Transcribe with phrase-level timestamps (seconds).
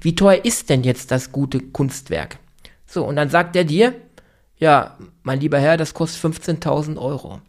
[0.00, 2.38] wie teuer ist denn jetzt das gute Kunstwerk?
[2.86, 3.94] So, und dann sagt er dir,
[4.56, 7.40] ja, mein lieber Herr, das kostet 15.000 Euro.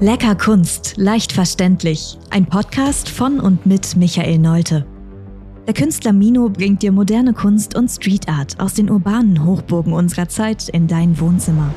[0.00, 2.18] Lecker Kunst, leicht verständlich.
[2.30, 4.86] Ein Podcast von und mit Michael Neute.
[5.66, 10.28] Der Künstler Mino bringt dir moderne Kunst und Street Art aus den urbanen Hochburgen unserer
[10.28, 11.74] Zeit in dein Wohnzimmer.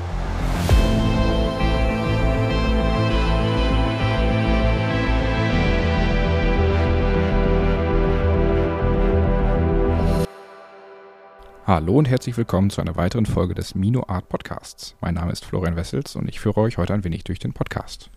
[11.72, 14.98] Hallo und herzlich willkommen zu einer weiteren Folge des Mino Art Podcasts.
[15.00, 18.10] Mein Name ist Florian Wessels und ich führe euch heute ein wenig durch den Podcast.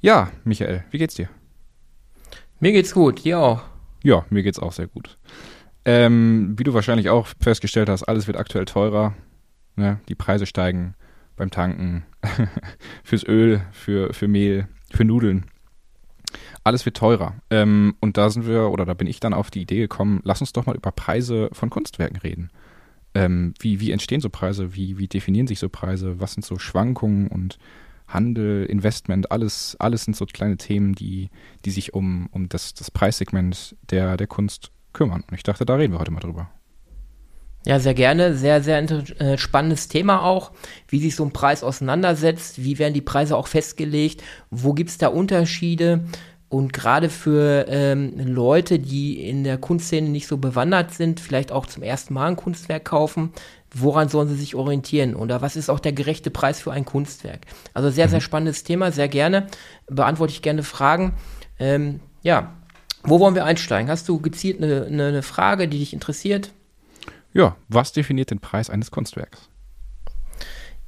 [0.00, 1.28] Ja, Michael, wie geht's dir?
[2.58, 3.62] Mir geht's gut, dir auch.
[4.02, 5.16] Ja, mir geht's auch sehr gut.
[5.84, 9.14] Ähm, wie du wahrscheinlich auch festgestellt hast, alles wird aktuell teurer.
[9.76, 10.00] Ne?
[10.08, 10.96] Die Preise steigen
[11.36, 12.04] beim Tanken,
[13.04, 15.46] fürs Öl, für, für Mehl, für Nudeln
[16.66, 17.34] alles wird teurer.
[17.48, 20.40] Ähm, und da sind wir, oder da bin ich dann auf die Idee gekommen, lass
[20.40, 22.50] uns doch mal über Preise von Kunstwerken reden.
[23.14, 24.74] Ähm, wie, wie entstehen so Preise?
[24.74, 26.20] Wie, wie definieren sich so Preise?
[26.20, 27.58] Was sind so Schwankungen und
[28.08, 31.30] Handel, Investment, alles, alles sind so kleine Themen, die,
[31.64, 35.24] die sich um, um das, das Preissegment der, der Kunst kümmern.
[35.28, 36.50] Und ich dachte, da reden wir heute mal drüber.
[37.64, 38.36] Ja, sehr gerne.
[38.36, 38.78] Sehr, sehr
[39.20, 40.52] äh, spannendes Thema auch,
[40.88, 44.98] wie sich so ein Preis auseinandersetzt, wie werden die Preise auch festgelegt, wo gibt es
[44.98, 46.04] da Unterschiede,
[46.48, 51.66] und gerade für ähm, Leute, die in der Kunstszene nicht so bewandert sind, vielleicht auch
[51.66, 53.32] zum ersten Mal ein Kunstwerk kaufen,
[53.74, 55.16] woran sollen sie sich orientieren?
[55.16, 57.40] Oder was ist auch der gerechte Preis für ein Kunstwerk?
[57.74, 58.24] Also sehr, sehr mhm.
[58.24, 59.48] spannendes Thema, sehr gerne.
[59.88, 61.14] Beantworte ich gerne Fragen.
[61.58, 62.54] Ähm, ja,
[63.02, 63.90] wo wollen wir einsteigen?
[63.90, 66.52] Hast du gezielt eine, eine, eine Frage, die dich interessiert?
[67.32, 69.48] Ja, was definiert den Preis eines Kunstwerks?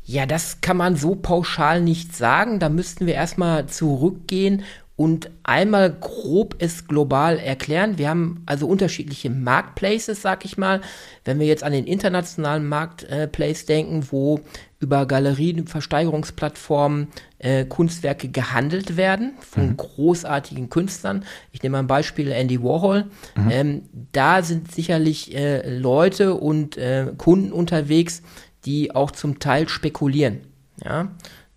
[0.02, 2.60] Ja, das kann man so pauschal nicht sagen.
[2.60, 4.62] Da müssten wir erstmal zurückgehen
[4.98, 7.98] und einmal grob es global erklären.
[7.98, 10.80] Wir haben also unterschiedliche Marketplaces, sag ich mal.
[11.24, 14.40] Wenn wir jetzt an den internationalen Marketplace denken, wo
[14.80, 17.06] über Galerien, Versteigerungsplattformen
[17.38, 19.76] äh, Kunstwerke gehandelt werden von mhm.
[19.76, 21.24] großartigen Künstlern.
[21.52, 23.04] Ich nehme ein Beispiel Andy Warhol.
[23.36, 23.50] Mhm.
[23.50, 28.22] Ähm, da sind sicherlich äh, Leute und äh, Kunden unterwegs,
[28.64, 30.40] die auch zum Teil spekulieren.
[30.84, 31.08] Ja,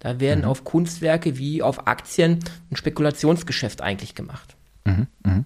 [0.01, 0.47] da werden mhm.
[0.47, 2.39] auf Kunstwerke wie auf Aktien
[2.69, 4.55] ein Spekulationsgeschäft eigentlich gemacht.
[4.83, 5.07] Mhm.
[5.23, 5.45] Mhm.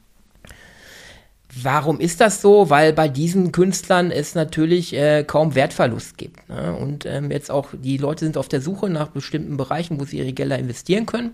[1.62, 2.70] Warum ist das so?
[2.70, 6.50] Weil bei diesen Künstlern es natürlich äh, kaum Wertverlust gibt.
[6.50, 6.76] Ne?
[6.76, 10.18] Und ähm, jetzt auch die Leute sind auf der Suche nach bestimmten Bereichen, wo sie
[10.18, 11.32] ihre Gelder investieren können.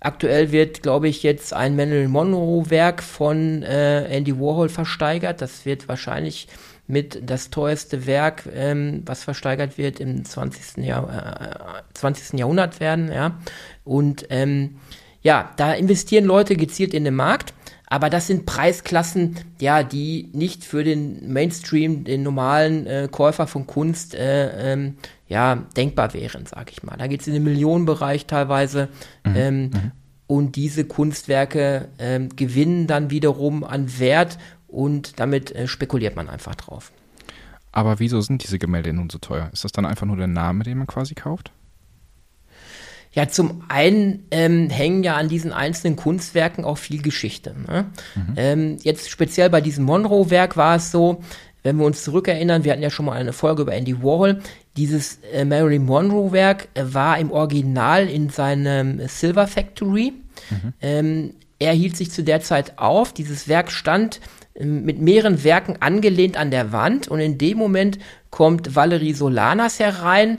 [0.00, 5.40] Aktuell wird, glaube ich, jetzt ein Marilyn Monroe-Werk von äh, Andy Warhol versteigert.
[5.40, 6.48] Das wird wahrscheinlich
[6.86, 10.84] mit das teuerste Werk, ähm, was versteigert wird im 20.
[10.84, 12.38] Jahr, äh, 20.
[12.38, 13.38] Jahrhundert werden, ja.
[13.84, 14.76] Und ähm,
[15.22, 17.54] ja, da investieren Leute gezielt in den Markt,
[17.86, 23.66] aber das sind Preisklassen, ja, die nicht für den Mainstream, den normalen äh, Käufer von
[23.66, 24.96] Kunst, äh, ähm,
[25.28, 26.96] ja, denkbar wären, sag ich mal.
[26.96, 28.88] Da geht es in den Millionenbereich teilweise.
[29.24, 29.36] Mhm.
[29.36, 29.92] Ähm, mhm.
[30.26, 34.38] Und diese Kunstwerke ähm, gewinnen dann wiederum an Wert
[34.74, 36.92] und damit äh, spekuliert man einfach drauf.
[37.72, 39.50] Aber wieso sind diese Gemälde nun so teuer?
[39.52, 41.50] Ist das dann einfach nur der Name, den man quasi kauft?
[43.12, 47.54] Ja, zum einen ähm, hängen ja an diesen einzelnen Kunstwerken auch viel Geschichte.
[47.66, 47.86] Ne?
[48.14, 48.34] Mhm.
[48.36, 51.22] Ähm, jetzt speziell bei diesem Monroe-Werk war es so,
[51.62, 54.40] wenn wir uns zurückerinnern, wir hatten ja schon mal eine Folge über Andy Warhol,
[54.76, 60.12] dieses äh, Marilyn Monroe-Werk äh, war im Original in seinem Silver Factory.
[60.50, 60.72] Mhm.
[60.80, 64.20] Ähm, er hielt sich zu der Zeit auf, dieses Werk stand
[64.58, 67.98] mit mehreren Werken angelehnt an der Wand und in dem Moment
[68.30, 70.38] kommt Valerie Solanas herein,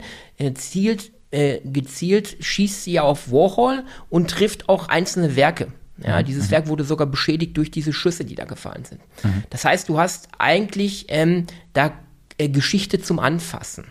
[0.54, 5.68] zielt, äh, gezielt schießt sie auf Warhol und trifft auch einzelne Werke.
[5.98, 6.26] Ja, mhm.
[6.26, 9.00] dieses Werk wurde sogar beschädigt durch diese Schüsse, die da gefallen sind.
[9.22, 9.44] Mhm.
[9.50, 11.92] Das heißt, du hast eigentlich ähm, da
[12.38, 13.84] äh, Geschichte zum Anfassen.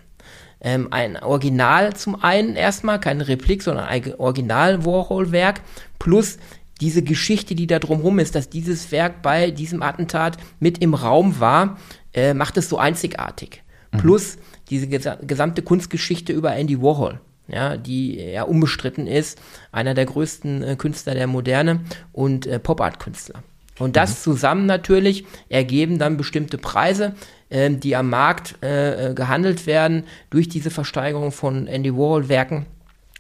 [0.62, 5.62] Ähm, ein Original zum einen erstmal, keine Replik, sondern ein Original Warhol-Werk
[6.00, 6.38] plus
[6.82, 11.40] diese Geschichte, die da drumherum ist, dass dieses Werk bei diesem Attentat mit im Raum
[11.40, 11.78] war,
[12.14, 13.64] äh, macht es so einzigartig.
[13.92, 13.98] Mhm.
[13.98, 14.38] Plus
[14.70, 19.40] diese gesa gesamte Kunstgeschichte über Andy Warhol, ja, die ja unbestritten ist,
[19.72, 21.82] einer der größten äh, Künstler der Moderne
[22.12, 23.44] und äh, Pop-Art-Künstler.
[23.80, 24.24] Und das mhm.
[24.24, 27.14] zusammen natürlich ergeben dann bestimmte Preise,
[27.50, 32.66] äh, die am Markt äh, äh, gehandelt werden durch diese Versteigerung von Andy Warhol-Werken.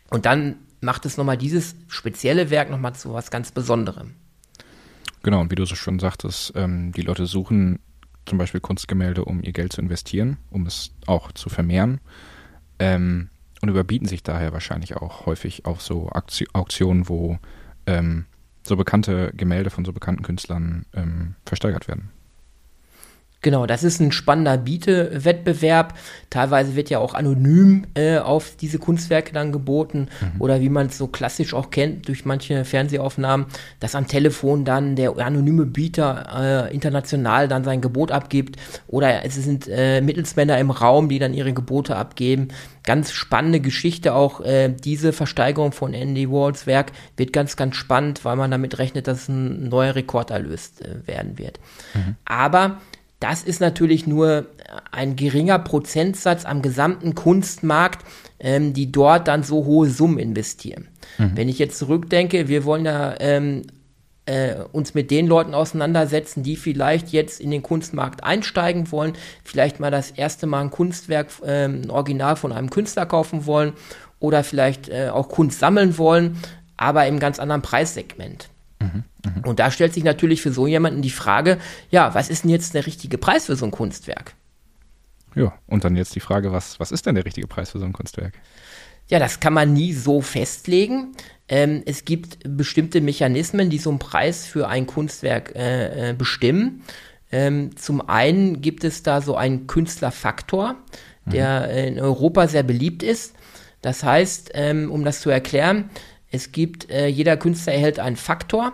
[0.09, 4.13] Und dann macht es nochmal dieses spezielle Werk nochmal zu was ganz Besonderem.
[5.23, 7.79] Genau, und wie du so schon sagtest, ähm, die Leute suchen
[8.25, 11.99] zum Beispiel Kunstgemälde, um ihr Geld zu investieren, um es auch zu vermehren.
[12.79, 13.29] Ähm,
[13.61, 16.09] und überbieten sich daher wahrscheinlich auch häufig auf so
[16.53, 17.39] Auktionen, wo
[17.87, 18.25] ähm,
[18.63, 22.11] so bekannte Gemälde von so bekannten Künstlern ähm, versteigert werden.
[23.45, 25.93] Genau, das ist ein spannender Bietewettbewerb.
[26.31, 30.41] Teilweise wird ja auch anonym äh, auf diese Kunstwerke dann geboten mhm.
[30.41, 33.45] oder wie man es so klassisch auch kennt durch manche Fernsehaufnahmen,
[33.79, 38.57] dass am Telefon dann der anonyme Bieter äh, international dann sein Gebot abgibt
[38.87, 42.47] oder es sind äh, Mittelsmänner im Raum, die dann ihre Gebote abgeben.
[42.81, 48.25] Ganz spannende Geschichte auch äh, diese Versteigerung von Andy Walls Werk wird ganz, ganz spannend,
[48.25, 51.59] weil man damit rechnet, dass ein neuer Rekorderlös äh, werden wird.
[51.93, 52.15] Mhm.
[52.25, 52.77] Aber
[53.19, 54.45] das ist natürlich nur
[54.91, 58.05] ein geringer Prozentsatz am gesamten Kunstmarkt,
[58.39, 60.87] ähm, die dort dann so hohe Summen investieren.
[61.17, 61.31] Mhm.
[61.35, 63.63] Wenn ich jetzt zurückdenke, wir wollen ja ähm,
[64.25, 69.13] äh, uns mit den Leuten auseinandersetzen, die vielleicht jetzt in den Kunstmarkt einsteigen wollen,
[69.43, 73.73] vielleicht mal das erste Mal ein Kunstwerk, äh, ein Original von einem Künstler kaufen wollen
[74.19, 76.37] oder vielleicht äh, auch Kunst sammeln wollen,
[76.77, 78.49] aber im ganz anderen Preissegment.
[78.79, 79.47] Mhm, mh.
[79.47, 81.57] Und da stellt sich natürlich für so jemanden die Frage,
[81.89, 84.35] ja, was ist denn jetzt der richtige Preis für so ein Kunstwerk?
[85.35, 87.85] Ja, und dann jetzt die Frage, was, was ist denn der richtige Preis für so
[87.85, 88.33] ein Kunstwerk?
[89.07, 91.15] Ja, das kann man nie so festlegen.
[91.47, 96.83] Ähm, es gibt bestimmte Mechanismen, die so einen Preis für ein Kunstwerk äh, äh, bestimmen.
[97.31, 100.75] Ähm, zum einen gibt es da so einen Künstlerfaktor,
[101.25, 101.87] der mhm.
[101.87, 103.35] in Europa sehr beliebt ist.
[103.81, 105.89] Das heißt, ähm, um das zu erklären,
[106.35, 108.73] es gibt, äh, jeder Künstler erhält einen Faktor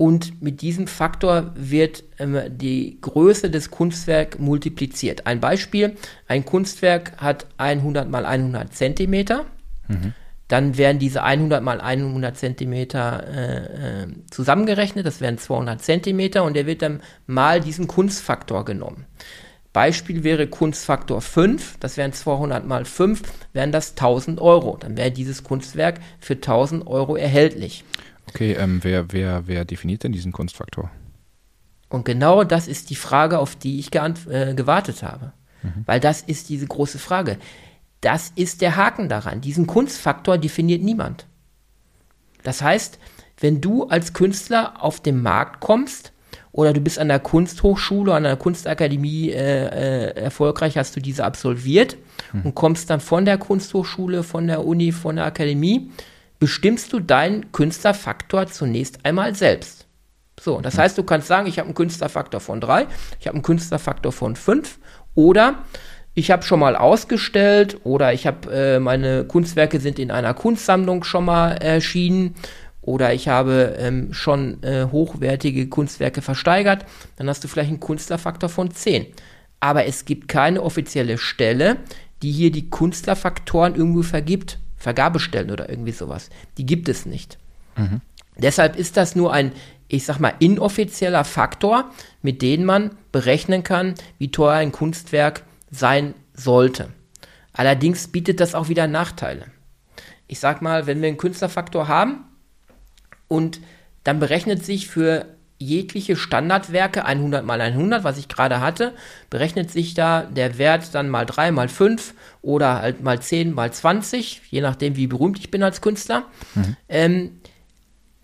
[0.00, 5.26] und mit diesem Faktor wird ähm, die Größe des Kunstwerks multipliziert.
[5.26, 5.96] Ein Beispiel,
[6.26, 9.44] ein Kunstwerk hat 100 mal 100 Zentimeter.
[9.88, 10.14] Mhm.
[10.48, 16.56] Dann werden diese 100 mal 100 Zentimeter äh, äh, zusammengerechnet, das wären 200 Zentimeter und
[16.56, 19.04] der wird dann mal diesen Kunstfaktor genommen.
[19.72, 23.22] Beispiel wäre Kunstfaktor 5, das wären 200 mal 5,
[23.52, 24.76] wären das 1000 Euro.
[24.78, 27.84] Dann wäre dieses Kunstwerk für 1000 Euro erhältlich.
[28.28, 30.90] Okay, ähm, wer, wer, wer definiert denn diesen Kunstfaktor?
[31.88, 35.32] Und genau das ist die Frage, auf die ich äh, gewartet habe.
[35.62, 35.82] Mhm.
[35.86, 37.38] Weil das ist diese große Frage.
[38.00, 39.40] Das ist der Haken daran.
[39.40, 41.26] Diesen Kunstfaktor definiert niemand.
[42.42, 42.98] Das heißt,
[43.38, 46.12] wenn du als Künstler auf den Markt kommst
[46.52, 51.24] oder du bist an der Kunsthochschule, an der Kunstakademie äh, äh, erfolgreich, hast du diese
[51.24, 51.96] absolviert
[52.32, 52.42] hm.
[52.42, 55.90] und kommst dann von der Kunsthochschule, von der Uni, von der Akademie,
[56.38, 59.86] bestimmst du deinen Künstlerfaktor zunächst einmal selbst.
[60.40, 60.80] So, das hm.
[60.80, 62.86] heißt, du kannst sagen, ich habe einen Künstlerfaktor von 3,
[63.20, 64.78] ich habe einen Künstlerfaktor von 5
[65.14, 65.64] oder
[66.14, 71.04] ich habe schon mal ausgestellt oder ich habe äh, meine Kunstwerke sind in einer Kunstsammlung
[71.04, 72.34] schon mal erschienen
[72.82, 76.86] oder ich habe ähm, schon äh, hochwertige Kunstwerke versteigert,
[77.16, 79.06] dann hast du vielleicht einen Künstlerfaktor von 10.
[79.60, 81.76] Aber es gibt keine offizielle Stelle,
[82.22, 86.30] die hier die Künstlerfaktoren irgendwo vergibt, Vergabestellen oder irgendwie sowas.
[86.56, 87.38] Die gibt es nicht.
[87.76, 88.00] Mhm.
[88.38, 89.52] Deshalb ist das nur ein,
[89.88, 91.90] ich sag mal, inoffizieller Faktor,
[92.22, 96.88] mit dem man berechnen kann, wie teuer ein Kunstwerk sein sollte.
[97.52, 99.46] Allerdings bietet das auch wieder Nachteile.
[100.26, 102.24] Ich sag mal, wenn wir einen Künstlerfaktor haben,
[103.30, 103.60] und
[104.02, 105.26] dann berechnet sich für
[105.58, 108.92] jegliche Standardwerke 100 mal 100, was ich gerade hatte,
[109.28, 113.72] berechnet sich da der Wert dann mal 3 mal 5 oder halt mal 10 mal
[113.72, 116.24] 20, je nachdem wie berühmt ich bin als Künstler,
[116.54, 116.76] mhm.
[116.88, 117.40] ähm,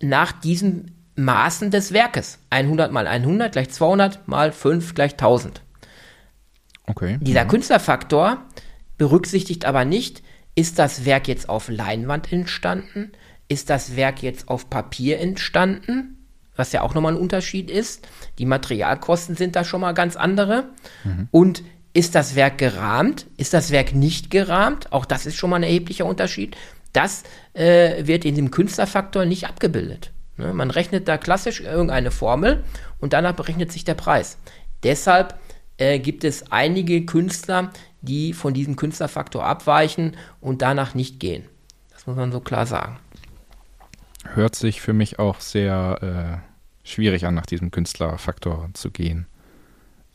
[0.01, 2.39] nach diesen Maßen des Werkes.
[2.49, 5.61] 100 mal 100 gleich 200 mal 5 gleich 1000.
[6.87, 7.17] Okay.
[7.21, 7.49] Dieser mhm.
[7.49, 8.45] Künstlerfaktor
[8.97, 10.21] berücksichtigt aber nicht,
[10.55, 13.11] ist das Werk jetzt auf Leinwand entstanden?
[13.47, 16.17] Ist das Werk jetzt auf Papier entstanden,
[16.55, 18.07] was ja auch nochmal ein Unterschied ist.
[18.39, 20.65] Die Materialkosten sind da schon mal ganz andere.
[21.03, 21.27] Mhm.
[21.31, 21.63] Und
[21.93, 23.27] ist das Werk gerahmt?
[23.37, 24.91] Ist das Werk nicht gerahmt?
[24.91, 26.57] Auch das ist schon mal ein erheblicher Unterschied.
[26.93, 27.23] Das
[27.53, 30.11] äh, wird in dem Künstlerfaktor nicht abgebildet.
[30.37, 30.53] Ne?
[30.53, 32.63] Man rechnet da klassisch irgendeine Formel
[32.99, 34.37] und danach berechnet sich der Preis.
[34.83, 35.39] Deshalb
[35.77, 41.45] äh, gibt es einige Künstler, die von diesem Künstlerfaktor abweichen und danach nicht gehen.
[41.91, 42.99] Das muss man so klar sagen
[44.33, 49.27] hört sich für mich auch sehr äh, schwierig an, nach diesem Künstlerfaktor zu gehen.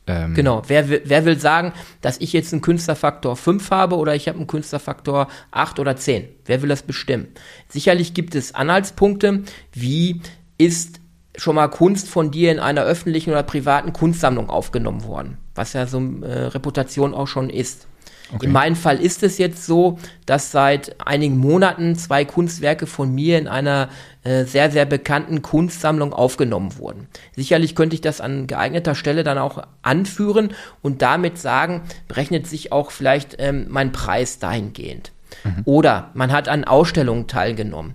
[0.07, 4.29] Ähm genau, wer, wer will sagen, dass ich jetzt einen Künstlerfaktor 5 habe oder ich
[4.29, 6.29] habe einen Künstlerfaktor 8 oder 10?
[6.45, 7.29] Wer will das bestimmen?
[7.69, 9.43] Sicherlich gibt es Anhaltspunkte,
[9.73, 10.21] wie
[10.59, 11.01] ist
[11.37, 15.87] schon mal Kunst von dir in einer öffentlichen oder privaten Kunstsammlung aufgenommen worden, was ja
[15.87, 17.87] so eine äh, Reputation auch schon ist.
[18.35, 18.47] Okay.
[18.47, 23.39] In meinem Fall ist es jetzt so, dass seit einigen Monaten zwei Kunstwerke von mir
[23.39, 23.89] in einer
[24.25, 27.09] äh, sehr, sehr bekannten Kunstsammlung aufgenommen wurden.
[27.37, 32.73] Sicherlich könnte ich das an geeigneter Stelle dann auch anführen und damit sagen, berechnet sich
[32.73, 35.13] auch vielleicht ähm, mein Preis dahingehend.
[35.45, 35.63] Mhm.
[35.65, 37.95] Oder man hat an Ausstellungen teilgenommen.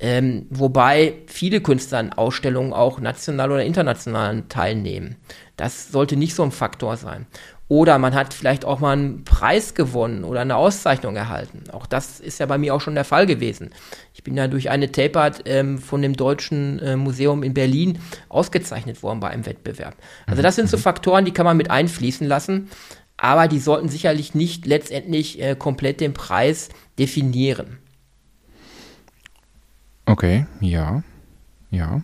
[0.00, 5.16] Ähm, wobei viele Künstler an Ausstellungen auch national oder international teilnehmen.
[5.56, 7.26] Das sollte nicht so ein Faktor sein.
[7.68, 11.64] Oder man hat vielleicht auch mal einen Preis gewonnen oder eine Auszeichnung erhalten.
[11.72, 13.70] Auch das ist ja bei mir auch schon der Fall gewesen.
[14.12, 19.02] Ich bin ja durch eine Tapert ähm, von dem Deutschen äh, Museum in Berlin ausgezeichnet
[19.02, 19.96] worden bei einem Wettbewerb.
[20.26, 20.82] Also das sind so mhm.
[20.82, 22.68] Faktoren, die kann man mit einfließen lassen,
[23.16, 26.68] aber die sollten sicherlich nicht letztendlich äh, komplett den Preis
[26.98, 27.78] definieren.
[30.04, 31.02] Okay, ja,
[31.70, 32.02] ja.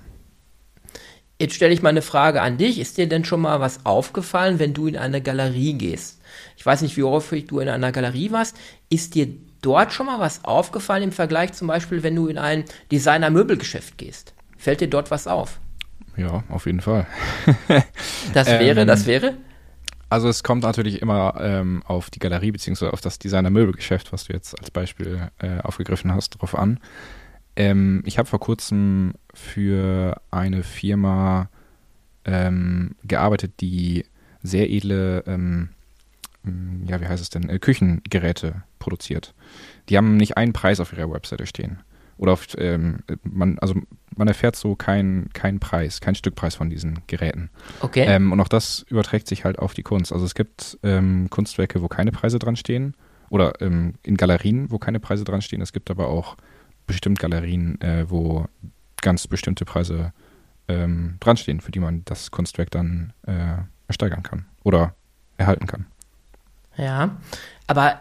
[1.41, 2.79] Jetzt stelle ich mal eine Frage an dich.
[2.79, 6.21] Ist dir denn schon mal was aufgefallen, wenn du in eine Galerie gehst?
[6.59, 8.59] Ich weiß nicht, wie häufig du in einer Galerie warst.
[8.91, 9.27] Ist dir
[9.63, 14.35] dort schon mal was aufgefallen im Vergleich zum Beispiel, wenn du in ein Designer-Möbelgeschäft gehst?
[14.59, 15.61] Fällt dir dort was auf?
[16.15, 17.07] Ja, auf jeden Fall.
[18.35, 19.33] das wäre, ähm, das wäre?
[20.11, 24.35] Also es kommt natürlich immer ähm, auf die Galerie beziehungsweise auf das Designer-Möbelgeschäft, was du
[24.35, 26.81] jetzt als Beispiel äh, aufgegriffen hast, drauf an.
[27.57, 31.49] Ähm, ich habe vor kurzem für eine Firma
[32.25, 34.05] ähm, gearbeitet, die
[34.43, 35.71] sehr edle, ähm,
[36.43, 39.35] mm, ja, wie heißt es denn, äh, Küchengeräte produziert.
[39.89, 41.81] Die haben nicht einen Preis auf ihrer Webseite stehen.
[42.17, 43.75] Oder auf, ähm, man, also
[44.15, 47.49] man erfährt so keinen kein Preis, keinen Stückpreis von diesen Geräten.
[47.81, 48.05] Okay.
[48.07, 50.13] Ähm, und auch das überträgt sich halt auf die Kunst.
[50.13, 52.95] Also es gibt ähm, Kunstwerke, wo keine Preise dran stehen.
[53.31, 55.61] Oder in Galerien, wo keine Preise dran stehen.
[55.61, 56.37] Es gibt aber auch
[56.91, 58.47] bestimmt Galerien, äh, wo
[59.01, 60.13] ganz bestimmte Preise
[60.67, 64.95] ähm, dran für die man das Kunstwerk dann äh, ersteigern kann oder
[65.37, 65.87] erhalten kann.
[66.77, 67.17] Ja,
[67.69, 68.01] aber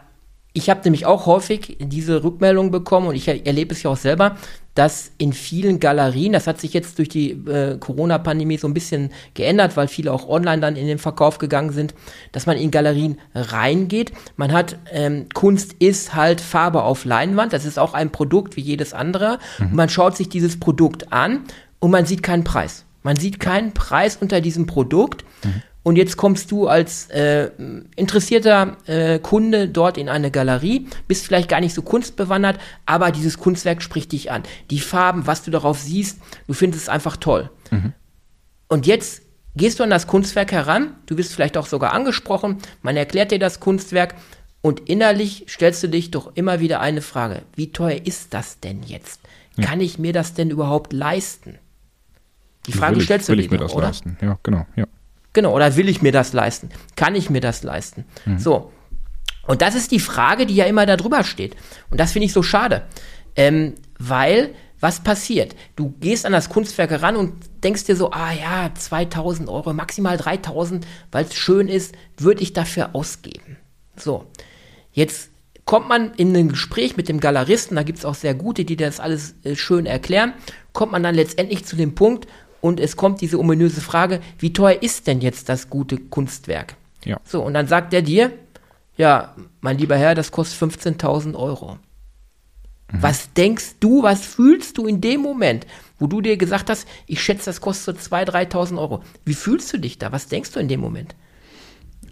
[0.53, 4.36] ich habe nämlich auch häufig diese Rückmeldung bekommen und ich erlebe es ja auch selber,
[4.74, 9.12] dass in vielen Galerien, das hat sich jetzt durch die äh, Corona-Pandemie so ein bisschen
[9.34, 11.94] geändert, weil viele auch online dann in den Verkauf gegangen sind,
[12.32, 14.12] dass man in Galerien reingeht.
[14.38, 18.62] Man hat, ähm, Kunst ist halt Farbe auf Leinwand, das ist auch ein Produkt wie
[18.62, 19.38] jedes andere.
[19.60, 19.65] Mhm.
[19.65, 21.41] Und man schaut sich dieses Produkt an
[21.79, 22.86] und man sieht keinen Preis.
[23.03, 25.24] Man sieht keinen Preis unter diesem Produkt.
[25.44, 25.62] Mhm.
[25.81, 27.51] Und jetzt kommst du als äh,
[27.95, 33.38] interessierter äh, Kunde dort in eine Galerie, bist vielleicht gar nicht so kunstbewandert, aber dieses
[33.38, 34.43] Kunstwerk spricht dich an.
[34.71, 37.50] Die Farben, was du darauf siehst, du findest es einfach toll.
[37.71, 37.93] Mhm.
[38.67, 39.24] Und jetzt
[39.55, 43.39] gehst du an das Kunstwerk heran, du wirst vielleicht auch sogar angesprochen, man erklärt dir
[43.39, 44.15] das Kunstwerk
[44.62, 48.83] und innerlich stellst du dich doch immer wieder eine Frage, wie teuer ist das denn
[48.83, 49.21] jetzt?
[49.57, 49.65] Ja.
[49.65, 51.57] Kann ich mir das denn überhaupt leisten?
[52.67, 53.88] Die Frage ich, stellst du dir, doch, oder?
[53.88, 54.17] Leisten.
[54.21, 54.86] Ja, genau, ja.
[55.39, 56.67] Genau, oder will ich mir das leisten?
[56.98, 58.03] Kann ich mir das leisten?
[58.25, 58.39] Mhm.
[58.39, 58.74] So.
[59.48, 61.55] Und das ist die Frage, die ja immer da drüber steht.
[61.89, 62.81] Und das finde ich so schade.
[63.38, 65.55] Ähm, weil, was passiert?
[65.77, 70.17] Du gehst an das Kunstwerk heran und denkst dir so, ah ja, 2000 Euro, maximal
[70.17, 73.55] 3000, weil es schön ist, würde ich dafür ausgeben.
[73.96, 74.25] So.
[74.91, 75.29] Jetzt
[75.63, 78.75] kommt man in ein Gespräch mit dem Galeristen, da gibt es auch sehr gute, die
[78.75, 80.34] das alles äh, schön erklären,
[80.74, 82.27] kommt man dann letztendlich zu dem Punkt,
[82.62, 86.75] und es kommt diese ominöse Frage, wie teuer ist denn jetzt das gute Kunstwerk?
[87.06, 87.20] Ja.
[87.24, 88.32] So, und dann sagt er dir,
[88.98, 91.78] ja, mein lieber Herr, das kostet 15.000 Euro.
[92.92, 93.01] Mhm.
[93.01, 95.66] Was denkst du, was fühlst du in dem Moment,
[96.00, 99.04] wo du dir gesagt hast, ich schätze, das kostet so 2.000, 3.000 Euro?
[99.25, 100.12] Wie fühlst du dich da?
[100.12, 101.16] Was denkst du in dem Moment?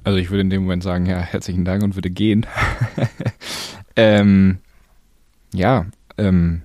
[0.03, 2.45] Also ich würde in dem Moment sagen, ja, herzlichen Dank und würde gehen.
[3.97, 4.59] ähm,
[5.53, 5.87] ja,
[6.17, 6.61] ähm,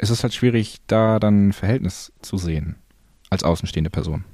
[0.00, 2.76] es ist halt schwierig, da dann ein Verhältnis zu sehen
[3.28, 4.24] als außenstehende Person.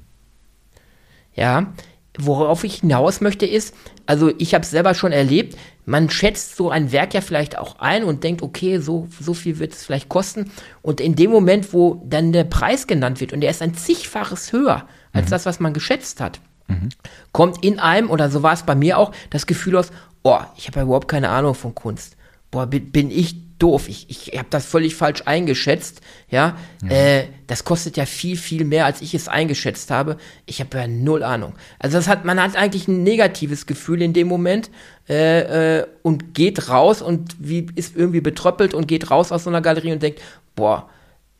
[1.33, 1.73] Ja,
[2.17, 6.71] worauf ich hinaus möchte ist, also ich habe es selber schon erlebt, man schätzt so
[6.71, 10.09] ein Werk ja vielleicht auch ein und denkt, okay, so, so viel wird es vielleicht
[10.09, 10.51] kosten.
[10.81, 14.53] Und in dem Moment, wo dann der Preis genannt wird und der ist ein zigfaches
[14.53, 15.31] höher als mhm.
[15.31, 16.89] das, was man geschätzt hat, mhm.
[17.33, 19.91] kommt in einem, oder so war es bei mir auch, das Gefühl aus,
[20.23, 22.15] oh, ich habe ja überhaupt keine Ahnung von Kunst.
[22.51, 23.87] Boah, bin, bin ich doof.
[23.87, 26.01] Ich, ich habe das völlig falsch eingeschätzt.
[26.29, 26.89] Ja, ja.
[26.89, 30.17] Äh, das kostet ja viel, viel mehr, als ich es eingeschätzt habe.
[30.45, 31.53] Ich habe ja null Ahnung.
[31.79, 34.69] Also das hat, man hat eigentlich ein negatives Gefühl in dem Moment
[35.09, 39.49] äh, äh, und geht raus und wie ist irgendwie betröppelt und geht raus aus so
[39.49, 40.21] einer Galerie und denkt,
[40.55, 40.89] boah,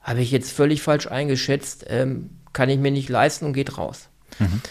[0.02, 4.08] habe ich jetzt völlig falsch eingeschätzt, ähm, kann ich mir nicht leisten und geht raus.
[4.40, 4.62] Mhm.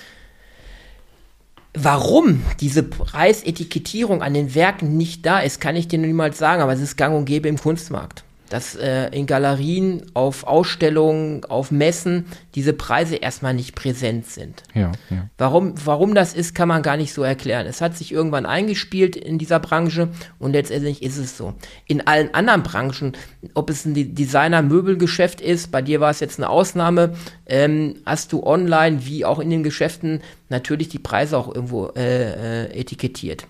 [1.79, 6.73] Warum diese Preisetikettierung an den Werken nicht da ist, kann ich dir niemals sagen, aber
[6.73, 12.27] es ist gang und gäbe im Kunstmarkt dass äh, in Galerien, auf Ausstellungen, auf Messen
[12.55, 14.63] diese Preise erstmal nicht präsent sind.
[14.75, 15.29] Ja, ja.
[15.39, 17.67] Warum, warum das ist, kann man gar nicht so erklären.
[17.67, 21.55] Es hat sich irgendwann eingespielt in dieser Branche und letztendlich ist es so.
[21.87, 23.13] In allen anderen Branchen,
[23.55, 27.15] ob es ein Designer-Möbelgeschäft ist, bei dir war es jetzt eine Ausnahme,
[27.47, 32.67] ähm, hast du online wie auch in den Geschäften natürlich die Preise auch irgendwo äh,
[32.67, 33.47] äh, etikettiert.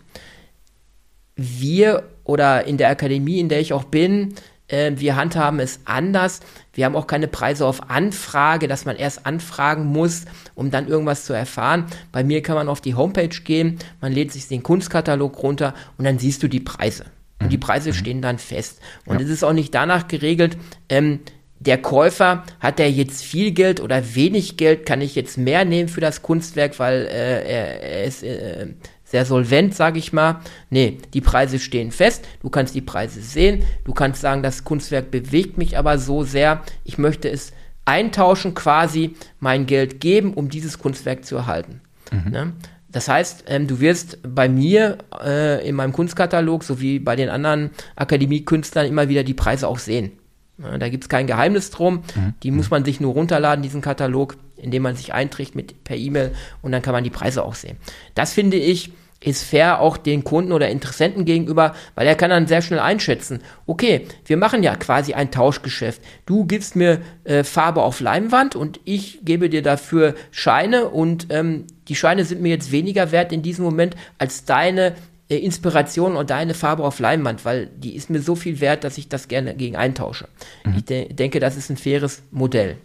[1.36, 4.34] wir oder in der Akademie, in der ich auch bin,
[4.68, 6.40] wir handhaben es anders.
[6.72, 11.24] Wir haben auch keine Preise auf Anfrage, dass man erst anfragen muss, um dann irgendwas
[11.24, 11.86] zu erfahren.
[12.12, 16.04] Bei mir kann man auf die Homepage gehen, man lädt sich den Kunstkatalog runter und
[16.04, 17.04] dann siehst du die Preise.
[17.40, 17.60] Und die mhm.
[17.60, 17.94] Preise mhm.
[17.94, 18.80] stehen dann fest.
[19.04, 19.24] Und ja.
[19.24, 20.56] es ist auch nicht danach geregelt,
[20.88, 21.20] ähm,
[21.58, 25.88] der Käufer, hat er jetzt viel Geld oder wenig Geld, kann ich jetzt mehr nehmen
[25.88, 28.66] für das Kunstwerk, weil äh, er, er ist äh,
[29.06, 30.40] sehr solvent, sage ich mal.
[30.68, 35.10] Nee, die Preise stehen fest, du kannst die Preise sehen, du kannst sagen, das Kunstwerk
[35.10, 37.52] bewegt mich aber so sehr, ich möchte es
[37.84, 41.80] eintauschen, quasi mein Geld geben, um dieses Kunstwerk zu erhalten.
[42.10, 42.30] Mhm.
[42.30, 42.52] Ne?
[42.90, 47.70] Das heißt, ähm, du wirst bei mir äh, in meinem Kunstkatalog sowie bei den anderen
[47.94, 50.12] Akademiekünstlern immer wieder die Preise auch sehen.
[50.58, 52.02] Ja, da gibt es kein Geheimnis drum.
[52.14, 52.34] Mhm.
[52.42, 56.32] Die muss man sich nur runterladen, diesen Katalog, indem man sich einträgt mit, per E-Mail
[56.62, 57.76] und dann kann man die Preise auch sehen.
[58.14, 62.46] Das finde ich ist fair auch den Kunden oder Interessenten gegenüber, weil er kann dann
[62.46, 66.02] sehr schnell einschätzen, okay, wir machen ja quasi ein Tauschgeschäft.
[66.26, 71.64] Du gibst mir äh, Farbe auf Leinwand und ich gebe dir dafür Scheine und ähm,
[71.88, 74.94] die Scheine sind mir jetzt weniger wert in diesem Moment als deine
[75.28, 78.98] äh, Inspiration und deine Farbe auf Leinwand, weil die ist mir so viel wert, dass
[78.98, 80.28] ich das gerne gegen eintausche.
[80.64, 80.74] Mhm.
[80.76, 82.76] Ich de denke, das ist ein faires Modell.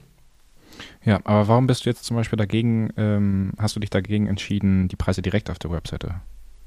[1.03, 4.87] Ja, aber warum bist du jetzt zum Beispiel dagegen, ähm, hast du dich dagegen entschieden,
[4.87, 6.15] die Preise direkt auf der Webseite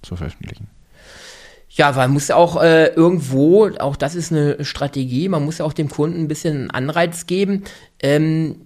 [0.02, 0.68] zu veröffentlichen?
[1.68, 5.64] Ja, weil man muss auch äh, irgendwo, auch das ist eine Strategie, man muss ja
[5.64, 7.64] auch dem Kunden ein bisschen einen Anreiz geben,
[8.00, 8.56] ähm,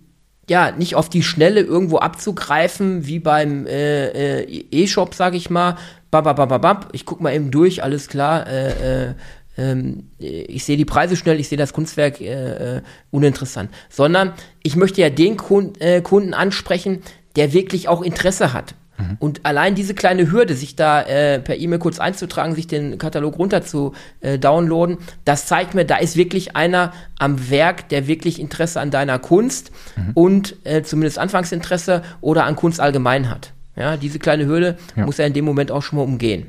[0.49, 5.77] ja, nicht auf die Schnelle irgendwo abzugreifen, wie beim äh, äh, E-Shop, sag ich mal,
[6.11, 9.15] bababababab, ich guck mal eben durch, alles klar, äh, äh,
[9.59, 14.77] ähm, ich sehe die Preise schnell, ich sehe das Kunstwerk äh, äh, uninteressant, sondern ich
[14.77, 17.03] möchte ja den Kund, äh, Kunden ansprechen,
[17.37, 18.75] der wirklich auch Interesse hat.
[18.99, 19.17] Mhm.
[19.19, 23.39] Und allein diese kleine Hürde, sich da äh, per E-Mail kurz einzutragen, sich den Katalog
[23.39, 28.41] runter zu äh, downloaden, das zeigt mir, da ist wirklich einer am Werk, der wirklich
[28.41, 30.11] Interesse an deiner Kunst mhm.
[30.15, 33.53] und äh, zumindest Anfangsinteresse oder an Kunst allgemein hat.
[33.77, 35.05] Ja, diese kleine Hürde ja.
[35.05, 36.49] muss er in dem Moment auch schon mal umgehen.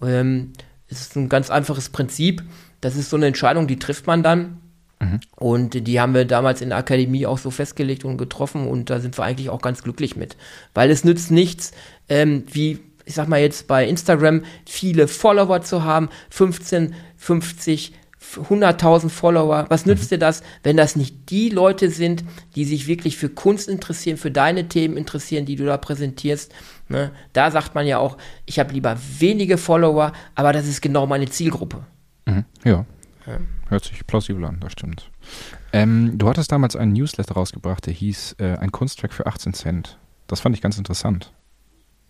[0.00, 0.52] Ähm,
[0.92, 2.42] es ist ein ganz einfaches Prinzip.
[2.80, 4.58] Das ist so eine Entscheidung, die trifft man dann.
[5.00, 5.20] Mhm.
[5.36, 9.00] Und die haben wir damals in der Akademie auch so festgelegt und getroffen und da
[9.00, 10.36] sind wir eigentlich auch ganz glücklich mit.
[10.74, 11.72] Weil es nützt nichts,
[12.08, 19.08] ähm, wie ich sag mal jetzt bei Instagram, viele Follower zu haben, 15, 50, 100.000
[19.08, 19.66] Follower.
[19.68, 20.14] Was nützt mhm.
[20.14, 24.30] dir das, wenn das nicht die Leute sind, die sich wirklich für Kunst interessieren, für
[24.30, 26.52] deine Themen interessieren, die du da präsentierst?
[26.88, 27.10] Ne?
[27.32, 31.28] Da sagt man ja auch, ich habe lieber wenige Follower, aber das ist genau meine
[31.28, 31.84] Zielgruppe.
[32.26, 32.44] Mhm.
[32.64, 32.84] Ja.
[33.26, 33.38] ja.
[33.68, 35.10] Hört sich plausibel an, das stimmt.
[35.72, 39.98] Ähm, du hattest damals einen Newsletter rausgebracht, der hieß äh, Ein Kunstwerk für 18 Cent.
[40.26, 41.32] Das fand ich ganz interessant.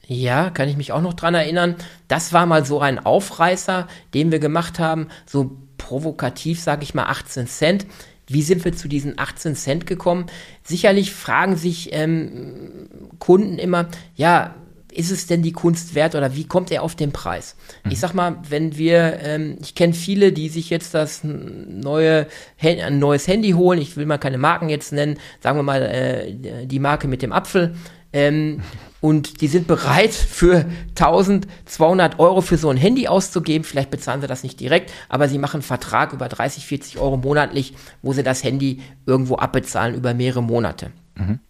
[0.07, 1.77] Ja, kann ich mich auch noch dran erinnern.
[2.09, 7.05] Das war mal so ein Aufreißer, den wir gemacht haben, so provokativ, sage ich mal,
[7.05, 7.87] 18 Cent.
[8.29, 10.27] Wie sind wir zu diesen 18 Cent gekommen?
[10.63, 14.55] Sicherlich fragen sich ähm, Kunden immer, ja,
[14.93, 17.57] ist es denn die Kunst wert oder wie kommt er auf den Preis?
[17.85, 17.91] Mhm.
[17.91, 22.27] Ich sag mal, wenn wir, ähm, ich kenne viele, die sich jetzt das neue,
[22.61, 26.67] ein neues Handy holen, ich will mal keine Marken jetzt nennen, sagen wir mal äh,
[26.67, 27.75] die Marke mit dem Apfel,
[28.13, 28.63] ähm,
[29.03, 33.65] und die sind bereit für 1200 Euro für so ein Handy auszugeben.
[33.65, 37.17] Vielleicht bezahlen sie das nicht direkt, aber sie machen einen Vertrag über 30, 40 Euro
[37.17, 40.93] monatlich, wo sie das Handy irgendwo abbezahlen über mehrere Monate.
[41.17, 41.41] Mhm.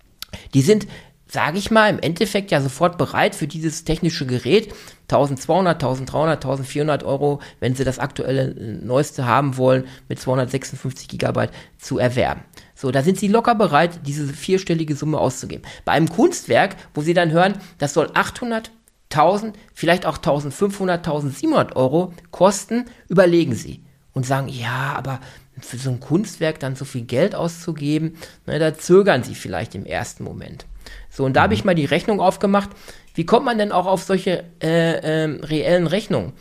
[0.54, 0.86] Die sind
[1.32, 7.04] sage ich mal, im Endeffekt ja sofort bereit für dieses technische Gerät 1200, 1300, 1400
[7.04, 12.42] Euro, wenn sie das aktuelle äh, neueste haben wollen, mit 256 Gigabyte zu erwerben.
[12.82, 15.64] So, da sind sie locker bereit, diese vierstellige Summe auszugeben.
[15.84, 18.72] Bei einem Kunstwerk, wo sie dann hören, das soll 800,
[19.08, 25.20] 1000, vielleicht auch 1500, 1700 Euro kosten, überlegen sie und sagen, ja, aber
[25.60, 28.16] für so ein Kunstwerk dann so viel Geld auszugeben,
[28.46, 30.66] na, da zögern sie vielleicht im ersten Moment.
[31.08, 31.44] So, und da mhm.
[31.44, 32.70] habe ich mal die Rechnung aufgemacht.
[33.14, 36.32] Wie kommt man denn auch auf solche äh, äh, reellen Rechnungen?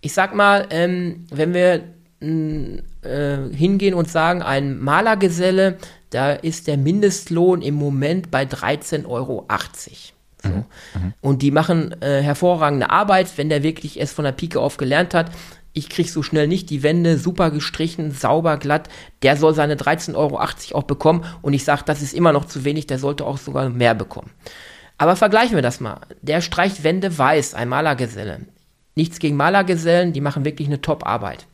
[0.00, 1.82] Ich sag mal, ähm, wenn wir
[3.02, 5.78] äh, hingehen und sagen, ein Malergeselle,
[6.10, 9.46] da ist der Mindestlohn im Moment bei 13,80 Euro.
[10.42, 10.48] So.
[10.48, 10.54] Mhm.
[10.94, 11.14] mhm.
[11.20, 15.14] Und die machen äh, hervorragende Arbeit, wenn der wirklich es von der Pike auf gelernt
[15.14, 15.30] hat.
[15.72, 18.88] Ich krieg so schnell nicht die Wände super gestrichen, sauber, glatt.
[19.22, 21.24] Der soll seine 13,80 Euro auch bekommen.
[21.42, 24.30] Und ich sage, das ist immer noch zu wenig, der sollte auch sogar mehr bekommen.
[24.98, 26.00] Aber vergleichen wir das mal.
[26.22, 28.40] Der streicht Wände weiß, ein Malergeselle.
[28.96, 31.46] Nichts gegen Malergesellen, die machen wirklich eine Top-Arbeit.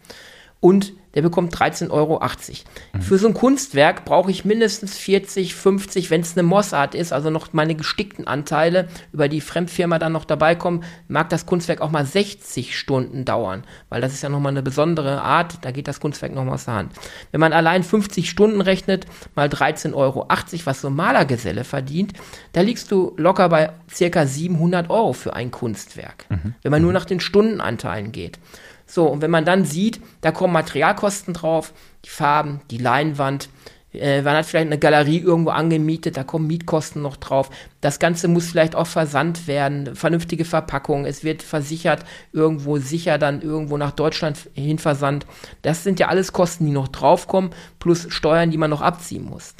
[0.60, 2.20] Und der bekommt 13,80 Euro.
[2.20, 3.00] Mhm.
[3.00, 7.30] Für so ein Kunstwerk brauche ich mindestens 40, 50, wenn es eine Mossart ist, also
[7.30, 11.90] noch meine gestickten Anteile, über die Fremdfirma dann noch dabei kommen, mag das Kunstwerk auch
[11.90, 16.00] mal 60 Stunden dauern, weil das ist ja nochmal eine besondere Art, da geht das
[16.00, 16.92] Kunstwerk nochmal aus der Hand.
[17.32, 20.28] Wenn man allein 50 Stunden rechnet, mal 13,80 Euro,
[20.64, 22.12] was so ein Malergeselle verdient,
[22.52, 26.54] da liegst du locker bei circa 700 Euro für ein Kunstwerk, mhm.
[26.60, 28.38] wenn man nur nach den Stundenanteilen geht.
[28.86, 31.72] So, und wenn man dann sieht, da kommen Materialkosten drauf,
[32.04, 33.48] die Farben, die Leinwand,
[33.92, 37.50] äh, man hat vielleicht eine Galerie irgendwo angemietet, da kommen Mietkosten noch drauf.
[37.80, 43.42] Das Ganze muss vielleicht auch versandt werden, vernünftige Verpackung, es wird versichert, irgendwo sicher dann
[43.42, 45.26] irgendwo nach Deutschland hin versandt.
[45.62, 49.54] Das sind ja alles Kosten, die noch draufkommen, plus Steuern, die man noch abziehen muss.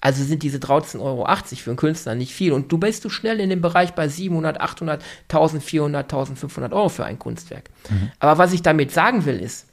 [0.00, 2.52] Also sind diese 13,80 Euro für einen Künstler nicht viel.
[2.52, 7.04] Und du bist du schnell in dem Bereich bei 700, 800, 1400, 1500 Euro für
[7.04, 7.70] ein Kunstwerk.
[7.90, 8.10] Mhm.
[8.18, 9.66] Aber was ich damit sagen will, ist,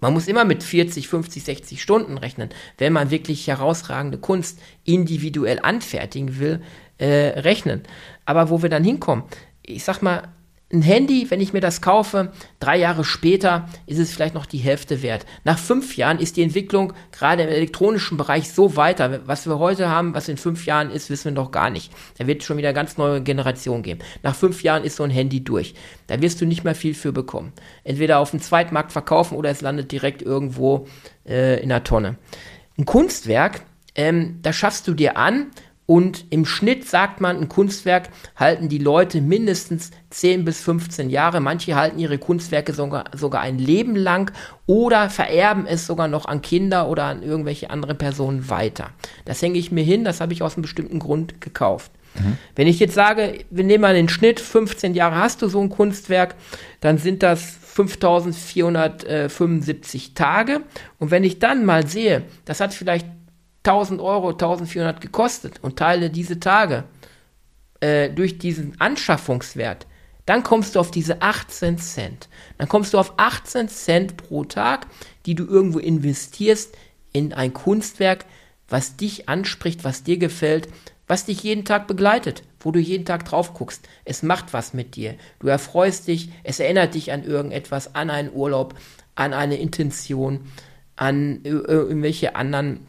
[0.00, 5.58] man muss immer mit 40, 50, 60 Stunden rechnen, wenn man wirklich herausragende Kunst individuell
[5.62, 6.62] anfertigen will,
[6.98, 7.82] äh, rechnen.
[8.24, 9.24] Aber wo wir dann hinkommen,
[9.62, 10.28] ich sag mal,
[10.72, 14.58] ein Handy, wenn ich mir das kaufe, drei Jahre später ist es vielleicht noch die
[14.58, 15.24] Hälfte wert.
[15.44, 19.20] Nach fünf Jahren ist die Entwicklung gerade im elektronischen Bereich so weiter.
[19.26, 21.92] Was wir heute haben, was in fünf Jahren ist, wissen wir noch gar nicht.
[22.18, 24.00] Da wird schon wieder eine ganz neue Generation geben.
[24.24, 25.74] Nach fünf Jahren ist so ein Handy durch.
[26.08, 27.52] Da wirst du nicht mehr viel für bekommen.
[27.84, 30.88] Entweder auf dem Zweitmarkt verkaufen oder es landet direkt irgendwo
[31.24, 32.16] äh, in der Tonne.
[32.76, 33.62] Ein Kunstwerk,
[33.94, 35.52] ähm, da schaffst du dir an,
[35.86, 41.40] und im Schnitt sagt man, ein Kunstwerk halten die Leute mindestens 10 bis 15 Jahre.
[41.40, 44.32] Manche halten ihre Kunstwerke sogar, sogar ein Leben lang
[44.66, 48.90] oder vererben es sogar noch an Kinder oder an irgendwelche andere Personen weiter.
[49.24, 51.92] Das hänge ich mir hin, das habe ich aus einem bestimmten Grund gekauft.
[52.18, 52.36] Mhm.
[52.56, 55.68] Wenn ich jetzt sage, wir nehmen mal den Schnitt, 15 Jahre hast du so ein
[55.68, 56.34] Kunstwerk,
[56.80, 60.62] dann sind das 5475 Tage.
[60.98, 63.06] Und wenn ich dann mal sehe, das hat vielleicht
[63.66, 66.84] 1000 Euro, 1400 gekostet und teile diese Tage
[67.80, 69.86] äh, durch diesen Anschaffungswert,
[70.24, 72.28] dann kommst du auf diese 18 Cent.
[72.58, 74.86] Dann kommst du auf 18 Cent pro Tag,
[75.24, 76.76] die du irgendwo investierst
[77.12, 78.24] in ein Kunstwerk,
[78.68, 80.68] was dich anspricht, was dir gefällt,
[81.06, 83.88] was dich jeden Tag begleitet, wo du jeden Tag drauf guckst.
[84.04, 85.14] Es macht was mit dir.
[85.38, 88.74] Du erfreust dich, es erinnert dich an irgendetwas, an einen Urlaub,
[89.14, 90.40] an eine Intention,
[90.96, 92.86] an irgendwelche anderen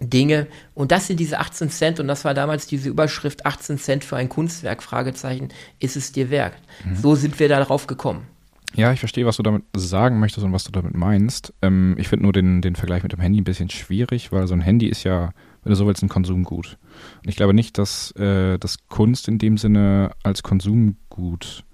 [0.00, 0.46] Dinge.
[0.74, 4.16] Und das sind diese 18 Cent, und das war damals diese Überschrift 18 Cent für
[4.16, 6.54] ein Kunstwerk, Fragezeichen, ist es dir wert?
[6.84, 6.96] Mhm.
[6.96, 8.26] So sind wir darauf gekommen.
[8.74, 11.54] Ja, ich verstehe, was du damit sagen möchtest und was du damit meinst.
[11.62, 14.54] Ähm, ich finde nur den, den Vergleich mit dem Handy ein bisschen schwierig, weil so
[14.54, 15.32] ein Handy ist ja,
[15.62, 16.76] wenn du so willst, ein Konsumgut.
[17.22, 21.64] Und ich glaube nicht, dass äh, das Kunst in dem Sinne als Konsumgut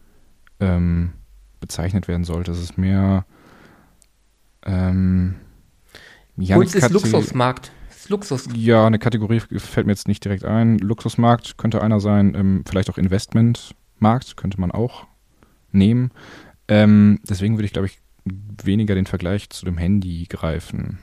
[0.61, 1.15] ähm,
[1.59, 2.53] bezeichnet werden sollte.
[2.53, 3.25] Es ist mehr
[4.65, 5.35] ähm,
[6.37, 7.73] Kunst ist Luxusmarkt.
[8.09, 8.49] Luxus.
[8.55, 10.79] Ja, eine Kategorie fällt mir jetzt nicht direkt ein.
[10.79, 15.07] Luxusmarkt könnte einer sein, ähm, vielleicht auch Investmentmarkt könnte man auch
[15.71, 16.11] nehmen.
[16.69, 20.99] Ähm, deswegen würde ich, glaube ich, weniger den Vergleich zu dem Handy greifen.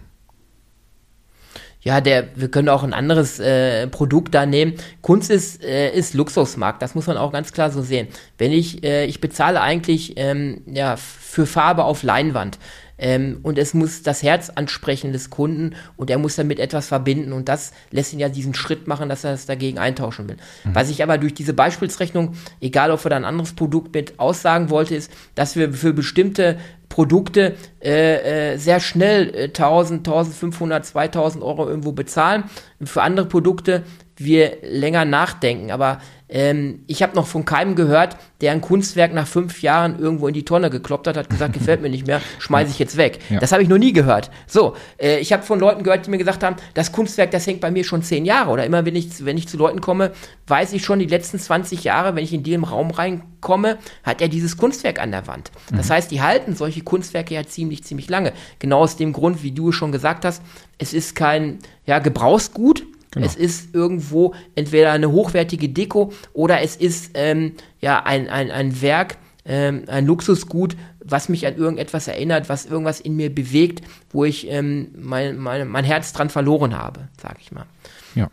[1.81, 4.73] Ja, der, wir können auch ein anderes äh, Produkt da nehmen.
[5.01, 8.09] Kunst ist, äh, ist Luxusmarkt, das muss man auch ganz klar so sehen.
[8.37, 12.59] Wenn ich, äh, ich bezahle eigentlich ähm, ja, für Farbe auf Leinwand.
[12.99, 17.33] Ähm, und es muss das Herz ansprechen des Kunden und er muss damit etwas verbinden
[17.33, 20.37] und das lässt ihn ja diesen Schritt machen, dass er es dagegen eintauschen will.
[20.65, 20.75] Mhm.
[20.75, 24.69] Was ich aber durch diese Beispielsrechnung, egal ob er da ein anderes Produkt mit aussagen
[24.69, 26.57] wollte, ist, dass wir für bestimmte
[26.89, 32.43] Produkte äh, äh, sehr schnell äh, 1000, 1500, 2000 Euro irgendwo bezahlen.
[32.83, 33.83] Für andere Produkte
[34.19, 35.71] wir länger nachdenken.
[35.71, 40.27] Aber ähm, ich habe noch von keinem gehört, der ein Kunstwerk nach fünf Jahren irgendwo
[40.27, 43.19] in die Tonne gekloppt hat, hat gesagt, gefällt mir nicht mehr, schmeiße ich jetzt weg.
[43.29, 43.39] Ja.
[43.39, 44.29] Das habe ich noch nie gehört.
[44.45, 47.61] So, äh, ich habe von Leuten gehört, die mir gesagt haben, das Kunstwerk, das hängt
[47.61, 48.51] bei mir schon zehn Jahre.
[48.51, 50.11] Oder immer, wenn ich, wenn ich zu Leuten komme,
[50.47, 54.27] weiß ich schon, die letzten 20 Jahre, wenn ich in den Raum reinkomme, hat er
[54.27, 55.51] dieses Kunstwerk an der Wand.
[55.75, 55.93] Das mhm.
[55.93, 58.33] heißt, die halten solche Kunstwerke ja ziemlich, ziemlich lange.
[58.59, 60.43] Genau aus dem Grund, wie du schon gesagt hast,
[60.77, 63.25] es ist kein ja, Gebrauchsgut, Genau.
[63.25, 68.81] Es ist irgendwo entweder eine hochwertige Deko oder es ist ähm, ja ein, ein, ein
[68.81, 74.25] Werk, ähm, ein Luxusgut, was mich an irgendetwas erinnert, was irgendwas in mir bewegt, wo
[74.25, 77.65] ich ähm, mein, mein, mein Herz dran verloren habe, sag ich mal.
[78.13, 78.29] Ja.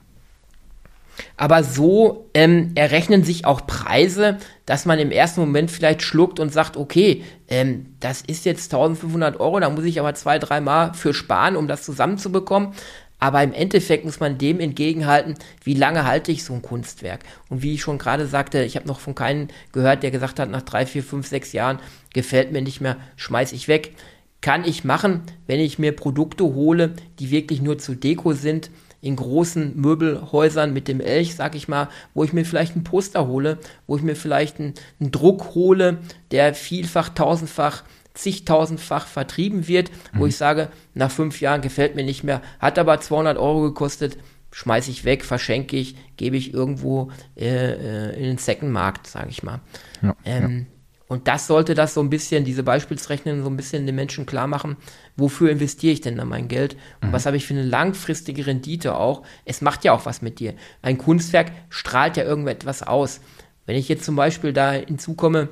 [1.38, 4.36] Aber so ähm, errechnen sich auch Preise,
[4.66, 9.40] dass man im ersten Moment vielleicht schluckt und sagt, okay, ähm, das ist jetzt 1500
[9.40, 12.74] Euro, da muss ich aber zwei, dreimal für sparen, um das zusammenzubekommen.
[13.18, 17.20] Aber im Endeffekt muss man dem entgegenhalten, wie lange halte ich so ein Kunstwerk.
[17.48, 20.50] Und wie ich schon gerade sagte, ich habe noch von keinem gehört, der gesagt hat,
[20.50, 21.79] nach drei, vier, fünf, sechs Jahren
[22.12, 23.94] gefällt mir nicht mehr, schmeiß ich weg.
[24.40, 29.16] kann ich machen, wenn ich mir Produkte hole, die wirklich nur zu Deko sind, in
[29.16, 33.59] großen Möbelhäusern mit dem Elch, sag ich mal, wo ich mir vielleicht ein Poster hole,
[33.87, 35.98] wo ich mir vielleicht einen, einen Druck hole,
[36.31, 37.85] der vielfach, tausendfach,
[38.16, 40.18] zigtausendfach vertrieben wird, mhm.
[40.18, 44.18] wo ich sage, nach fünf Jahren gefällt mir nicht mehr, hat aber 200 Euro gekostet,
[44.50, 49.42] schmeiße ich weg, verschenke ich, gebe ich irgendwo äh, äh in den Second-Markt, sage ich
[49.42, 49.61] mal.
[50.02, 50.76] Ja, ähm, ja.
[51.09, 54.48] Und das sollte das so ein bisschen, diese Beispielsrechnung so ein bisschen den Menschen klar
[54.48, 54.76] machen,
[55.16, 57.12] wofür investiere ich denn da mein Geld und mhm.
[57.12, 59.22] was habe ich für eine langfristige Rendite auch.
[59.44, 60.55] Es macht ja auch was mit dir.
[60.83, 63.20] Ein Kunstwerk strahlt ja irgendetwas aus.
[63.66, 65.48] Wenn ich jetzt zum Beispiel da hinzukomme,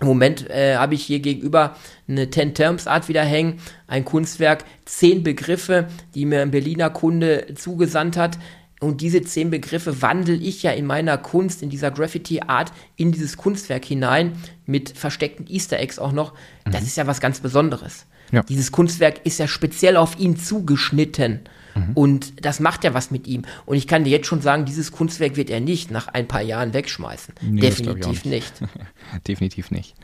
[0.00, 4.64] im Moment äh, habe ich hier gegenüber eine Ten Terms Art wieder hängen, ein Kunstwerk,
[4.84, 8.38] zehn Begriffe, die mir ein Berliner Kunde zugesandt hat.
[8.80, 13.36] Und diese zehn Begriffe wandel ich ja in meiner Kunst, in dieser Graffiti-Art, in dieses
[13.36, 14.32] Kunstwerk hinein,
[14.66, 16.32] mit versteckten Easter Eggs auch noch.
[16.64, 16.70] Mhm.
[16.70, 18.06] Das ist ja was ganz Besonderes.
[18.30, 18.42] Ja.
[18.44, 21.40] Dieses Kunstwerk ist ja speziell auf ihn zugeschnitten.
[21.78, 21.92] Mhm.
[21.94, 23.42] Und das macht ja was mit ihm.
[23.66, 26.42] Und ich kann dir jetzt schon sagen, dieses Kunstwerk wird er nicht nach ein paar
[26.42, 27.34] Jahren wegschmeißen.
[27.42, 28.60] Nee, Definitiv nicht.
[28.60, 28.72] nicht.
[29.28, 29.94] Definitiv nicht.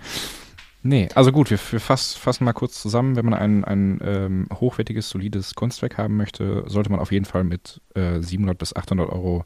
[0.82, 3.16] Nee, also gut, wir, wir fass, fassen mal kurz zusammen.
[3.16, 7.42] Wenn man ein, ein ähm, hochwertiges, solides Kunstwerk haben möchte, sollte man auf jeden Fall
[7.42, 9.44] mit äh, 700 bis 800 Euro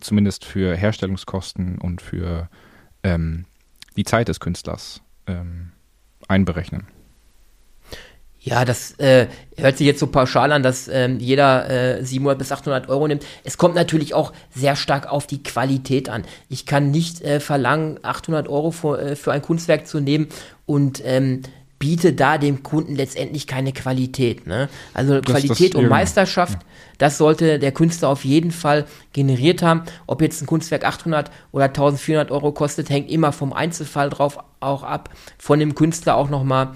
[0.00, 2.48] zumindest für Herstellungskosten und für
[3.02, 3.44] ähm,
[3.96, 5.72] die Zeit des Künstlers ähm,
[6.28, 6.88] einberechnen.
[8.42, 9.26] Ja, das äh,
[9.58, 13.26] hört sich jetzt so pauschal an, dass ähm, jeder äh, 700 bis 800 Euro nimmt.
[13.44, 16.24] Es kommt natürlich auch sehr stark auf die Qualität an.
[16.48, 20.28] Ich kann nicht äh, verlangen, 800 Euro für, äh, für ein Kunstwerk zu nehmen
[20.64, 21.42] und ähm,
[21.80, 24.46] biete da dem Kunden letztendlich keine Qualität.
[24.46, 24.68] Ne?
[24.94, 26.68] Also das, Qualität das, und Meisterschaft, ja.
[26.98, 29.82] das sollte der Künstler auf jeden Fall generiert haben.
[30.06, 34.82] Ob jetzt ein Kunstwerk 800 oder 1400 Euro kostet, hängt immer vom Einzelfall drauf auch
[34.82, 36.74] ab, von dem Künstler auch nochmal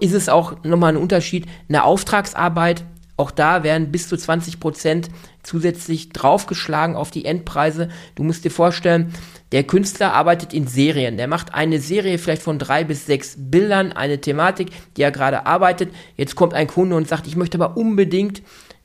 [0.00, 1.46] ist es auch nochmal ein Unterschied.
[1.68, 2.84] Eine Auftragsarbeit,
[3.16, 5.08] auch da werden bis zu 20 Prozent
[5.42, 7.88] zusätzlich draufgeschlagen auf die Endpreise.
[8.14, 9.12] Du musst dir vorstellen,
[9.54, 11.16] der Künstler arbeitet in Serien.
[11.16, 15.46] Der macht eine Serie vielleicht von drei bis sechs Bildern, eine Thematik, die er gerade
[15.46, 15.94] arbeitet.
[16.16, 18.42] Jetzt kommt ein Kunde und sagt, ich möchte aber unbedingt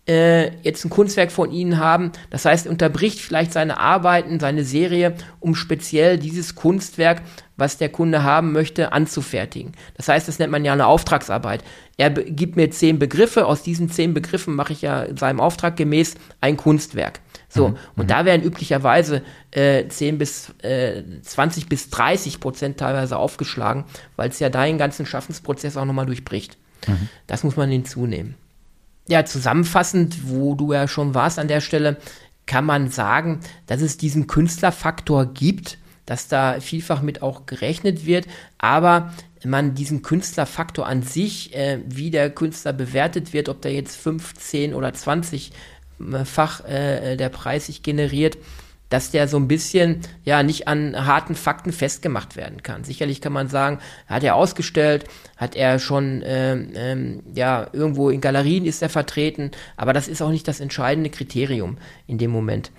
[0.10, 2.12] äh, jetzt ein Kunstwerk von Ihnen haben.
[2.32, 7.22] Das heißt, er unterbricht vielleicht seine Arbeiten, seine Serie, um speziell dieses Kunstwerk,
[7.58, 9.74] was der Kunde haben möchte, anzufertigen.
[9.96, 11.64] Das heißt, das nennt man ja eine Auftragsarbeit.
[11.98, 16.16] Er gibt mir zehn Begriffe, aus diesen zehn Begriffen mache ich ja seinem Auftrag gemäß
[16.42, 17.20] ein Kunstwerk.
[17.48, 17.78] So, mhm.
[17.96, 18.08] und mhm.
[18.08, 24.40] da werden üblicherweise äh, 10 bis äh, 20 bis 30 Prozent teilweise aufgeschlagen, weil es
[24.40, 26.58] ja deinen ganzen Schaffensprozess auch nochmal durchbricht.
[26.88, 27.10] Mhm.
[27.28, 28.36] Das muss man hinzunehmen
[29.10, 31.98] ja, zusammenfassend, wo du ja schon warst an der Stelle,
[32.46, 38.28] kann man sagen, dass es diesen Künstlerfaktor gibt, dass da vielfach mit auch gerechnet wird,
[38.58, 39.14] aber
[39.46, 44.74] man diesen Künstlerfaktor an sich, äh, wie der Künstler bewertet wird, ob der jetzt 15
[44.74, 48.38] oder 20-fach äh, der Preis sich generiert,
[48.90, 52.84] dass der so ein bisschen ja nicht an harten Fakten festgemacht werden kann.
[52.84, 55.06] Sicherlich kann man sagen, hat er ausgestellt,
[55.38, 60.22] hat er schon ähm, ähm, ja irgendwo in Galerien ist er vertreten, aber das ist
[60.22, 62.72] auch nicht das entscheidende Kriterium in dem Moment.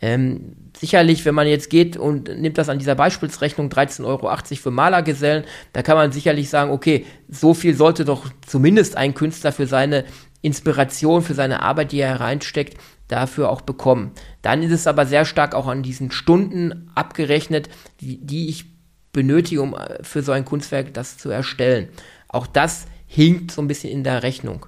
[0.00, 4.70] Ähm, sicherlich, wenn man jetzt geht und nimmt das an dieser Beispielsrechnung 13,80 Euro für
[4.70, 9.66] Malergesellen, da kann man sicherlich sagen, okay, so viel sollte doch zumindest ein Künstler für
[9.66, 10.04] seine
[10.40, 12.76] Inspiration, für seine Arbeit, die er hereinsteckt,
[13.08, 14.12] dafür auch bekommen.
[14.42, 17.68] Dann ist es aber sehr stark auch an diesen Stunden abgerechnet,
[18.00, 18.66] die, die ich
[19.12, 21.88] benötige, um äh, für so ein Kunstwerk das zu erstellen.
[22.28, 24.66] Auch das hinkt so ein bisschen in der Rechnung.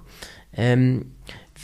[0.53, 1.13] Ähm,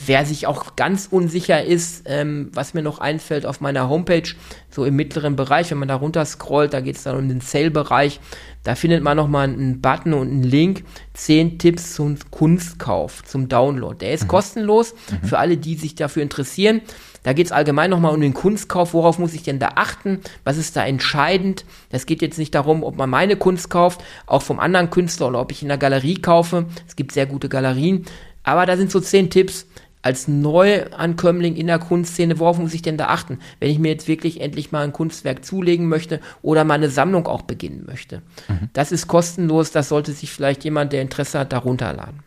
[0.05, 4.29] wer sich auch ganz unsicher ist, ähm, was mir noch einfällt auf meiner Homepage,
[4.69, 7.41] so im mittleren Bereich, wenn man da runter scrollt, da geht es dann um den
[7.41, 8.19] Sale-Bereich,
[8.63, 10.83] da findet man nochmal einen Button und einen Link,
[11.13, 13.97] 10 Tipps zum Kunstkauf, zum Download.
[13.97, 14.27] Der ist mhm.
[14.27, 15.27] kostenlos mhm.
[15.27, 16.81] für alle, die sich dafür interessieren.
[17.23, 18.93] Da geht es allgemein nochmal um den Kunstkauf.
[18.93, 20.19] Worauf muss ich denn da achten?
[20.43, 21.65] Was ist da entscheidend?
[21.89, 25.39] Das geht jetzt nicht darum, ob man meine Kunst kauft, auch vom anderen Künstler oder
[25.39, 26.65] ob ich in der Galerie kaufe.
[26.87, 28.05] Es gibt sehr gute Galerien.
[28.43, 29.67] Aber da sind so 10 Tipps,
[30.07, 34.07] als Neuankömmling in der Kunstszene, worauf muss ich denn da achten, wenn ich mir jetzt
[34.07, 38.21] wirklich endlich mal ein Kunstwerk zulegen möchte oder meine Sammlung auch beginnen möchte?
[38.47, 38.69] Mhm.
[38.71, 42.23] Das ist kostenlos, das sollte sich vielleicht jemand, der Interesse hat, darunter laden.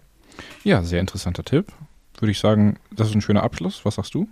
[0.62, 1.72] Ja, sehr interessanter Tipp.
[2.18, 3.82] Würde ich sagen, das ist ein schöner Abschluss.
[3.86, 4.28] Was sagst du?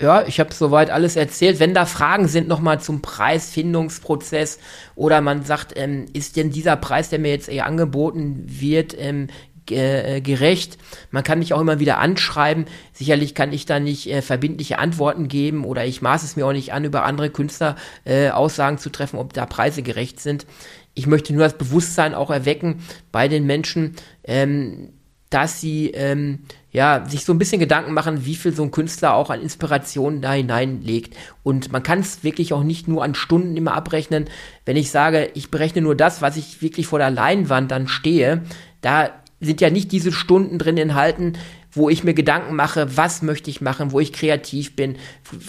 [0.00, 1.58] Ja, ich habe soweit alles erzählt.
[1.58, 4.60] Wenn da Fragen sind nochmal zum Preisfindungsprozess
[4.94, 9.26] oder man sagt, ähm, ist denn dieser Preis, der mir jetzt eher angeboten wird, ähm,
[9.70, 10.78] äh, gerecht.
[11.10, 12.66] Man kann mich auch immer wieder anschreiben.
[12.92, 16.52] Sicherlich kann ich da nicht äh, verbindliche Antworten geben oder ich maße es mir auch
[16.52, 20.46] nicht an, über andere Künstler äh, Aussagen zu treffen, ob da Preise gerecht sind.
[20.94, 24.90] ich möchte nur das Bewusstsein auch erwecken bei den Menschen, ähm,
[25.30, 29.14] dass sie ähm, ja sich so ein bisschen Gedanken machen, wie viel so ein Künstler
[29.14, 31.16] auch an Inspiration da hineinlegt.
[31.42, 34.26] Und man kann es wirklich auch nicht nur an Stunden immer abrechnen.
[34.64, 38.42] Wenn ich sage, ich berechne nur das, was ich wirklich vor der Leinwand dann stehe,
[38.80, 41.34] da sind ja nicht diese Stunden drin enthalten,
[41.72, 44.96] wo ich mir Gedanken mache, was möchte ich machen, wo ich kreativ bin,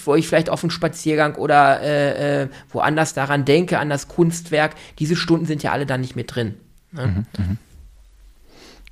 [0.04, 4.76] wo ich vielleicht auf einen Spaziergang oder äh, äh, woanders daran denke, an das Kunstwerk.
[5.00, 6.56] Diese Stunden sind ja alle dann nicht mit drin.
[6.92, 7.08] Ne?
[7.08, 7.58] Mhm, mh.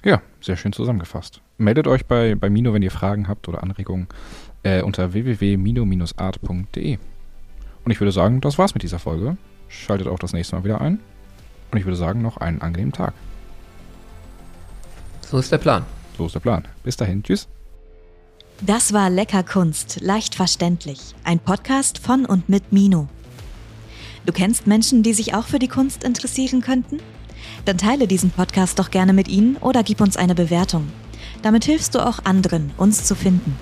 [0.05, 1.41] Ja, sehr schön zusammengefasst.
[1.57, 4.07] Meldet euch bei, bei Mino, wenn ihr Fragen habt oder Anregungen
[4.63, 6.97] äh, unter www.mino-art.de.
[7.83, 9.37] Und ich würde sagen, das war's mit dieser Folge.
[9.67, 10.99] Schaltet auch das nächste Mal wieder ein.
[11.71, 13.13] Und ich würde sagen, noch einen angenehmen Tag.
[15.29, 15.85] So ist der Plan.
[16.17, 16.67] So ist der Plan.
[16.83, 17.23] Bis dahin.
[17.23, 17.47] Tschüss.
[18.61, 20.99] Das war Lecker Kunst, leicht verständlich.
[21.23, 23.09] Ein Podcast von und mit Mino.
[24.25, 26.99] Du kennst Menschen, die sich auch für die Kunst interessieren könnten?
[27.65, 30.91] Dann teile diesen Podcast doch gerne mit ihnen oder gib uns eine Bewertung.
[31.41, 33.57] Damit hilfst du auch anderen, uns zu finden.